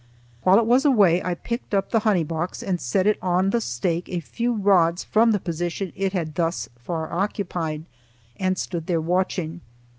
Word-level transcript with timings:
While 0.41 0.57
it 0.57 0.65
was 0.65 0.83
away, 0.83 1.21
I 1.23 1.35
picked 1.35 1.75
up 1.75 1.91
the 1.91 1.99
honey 1.99 2.23
box 2.23 2.63
and 2.63 2.81
set 2.81 3.05
it 3.05 3.19
on 3.21 3.51
the 3.51 3.61
stake 3.61 4.09
a 4.09 4.19
few 4.19 4.55
rods 4.55 5.03
from 5.03 5.29
the 5.29 5.39
position 5.39 5.93
it 5.95 6.11
had 6.11 6.33
thus 6.33 6.67
far 6.75 7.13
occupied, 7.13 7.85
and 8.39 8.57
stood 8.57 8.87
there 8.87 8.99
watching. 8.99 9.61